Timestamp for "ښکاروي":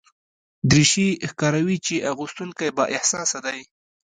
1.29-1.77